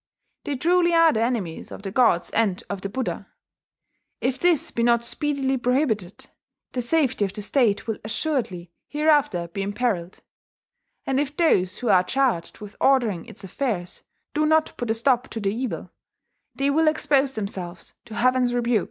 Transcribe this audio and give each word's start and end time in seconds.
They 0.45 0.55
truly 0.55 0.95
are 0.95 1.13
the 1.13 1.21
enemies 1.21 1.71
of 1.71 1.83
the 1.83 1.91
gods 1.91 2.31
and 2.31 2.63
of 2.71 2.81
the 2.81 2.89
Buddha.... 2.89 3.27
If 4.19 4.39
this 4.39 4.71
be 4.71 4.81
not 4.81 5.05
speedily 5.05 5.57
prohibited, 5.57 6.27
the 6.71 6.81
safety 6.81 7.23
of 7.23 7.33
the 7.33 7.43
state 7.43 7.85
will, 7.85 7.99
assuredly 8.03 8.71
hereafter 8.87 9.47
be 9.49 9.61
imperilled; 9.61 10.21
and 11.05 11.19
if 11.19 11.37
those 11.37 11.77
who 11.77 11.89
are 11.89 12.03
charged 12.03 12.61
with 12.61 12.75
ordering 12.81 13.27
its 13.27 13.43
affairs 13.43 14.01
do 14.33 14.47
not 14.47 14.75
put 14.75 14.89
a 14.89 14.95
stop 14.95 15.27
to 15.27 15.39
the 15.39 15.53
evil, 15.53 15.91
they 16.55 16.71
will 16.71 16.87
expose 16.87 17.35
themselves 17.35 17.93
to 18.05 18.15
Heaven's 18.15 18.55
rebuke. 18.55 18.79